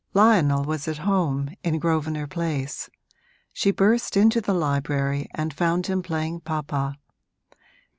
Lionel 0.15 0.63
was 0.63 0.87
at 0.87 0.97
home, 0.97 1.53
in 1.63 1.77
Grosvenor 1.77 2.25
Place: 2.25 2.89
she 3.53 3.69
burst 3.69 4.17
into 4.17 4.41
the 4.41 4.51
library 4.55 5.29
and 5.35 5.53
found 5.53 5.85
him 5.85 6.01
playing 6.01 6.39
papa. 6.39 6.95